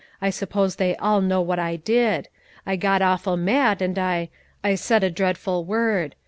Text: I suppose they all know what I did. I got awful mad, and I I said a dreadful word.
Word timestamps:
I 0.19 0.31
suppose 0.31 0.77
they 0.77 0.95
all 0.95 1.21
know 1.21 1.41
what 1.41 1.59
I 1.59 1.75
did. 1.75 2.27
I 2.65 2.75
got 2.75 3.03
awful 3.03 3.37
mad, 3.37 3.83
and 3.83 3.99
I 3.99 4.31
I 4.63 4.73
said 4.73 5.03
a 5.03 5.11
dreadful 5.11 5.63
word. 5.63 6.15